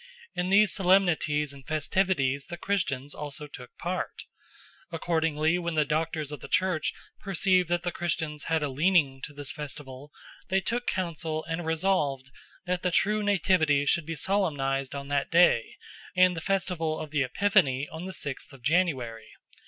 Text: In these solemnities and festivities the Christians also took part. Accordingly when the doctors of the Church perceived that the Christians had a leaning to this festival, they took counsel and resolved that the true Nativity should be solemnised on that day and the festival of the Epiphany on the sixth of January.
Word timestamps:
In 0.33 0.49
these 0.49 0.73
solemnities 0.73 1.53
and 1.53 1.67
festivities 1.67 2.47
the 2.47 2.57
Christians 2.57 3.13
also 3.13 3.45
took 3.45 3.77
part. 3.77 4.23
Accordingly 4.91 5.59
when 5.59 5.75
the 5.75 5.85
doctors 5.85 6.31
of 6.31 6.39
the 6.39 6.47
Church 6.47 6.91
perceived 7.19 7.69
that 7.69 7.83
the 7.83 7.91
Christians 7.91 8.45
had 8.45 8.63
a 8.63 8.67
leaning 8.69 9.21
to 9.21 9.31
this 9.31 9.51
festival, 9.51 10.11
they 10.47 10.59
took 10.59 10.87
counsel 10.87 11.43
and 11.45 11.67
resolved 11.67 12.31
that 12.65 12.81
the 12.81 12.89
true 12.89 13.21
Nativity 13.21 13.85
should 13.85 14.07
be 14.07 14.15
solemnised 14.15 14.95
on 14.95 15.07
that 15.09 15.29
day 15.29 15.75
and 16.15 16.35
the 16.35 16.41
festival 16.41 16.99
of 16.99 17.11
the 17.11 17.21
Epiphany 17.21 17.87
on 17.87 18.05
the 18.05 18.13
sixth 18.13 18.51
of 18.53 18.63
January. 18.63 19.29